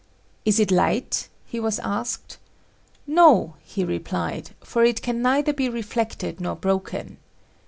[0.45, 2.39] "Is it light?" he was asked.
[3.05, 7.17] "No," he replied, "for it can neither be reflected nor broken."